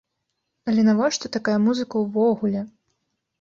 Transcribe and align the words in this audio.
Але 0.71 0.81
навошта 0.87 1.31
такая 1.35 1.59
музыка 1.67 1.95
ўвогуле? 2.05 2.65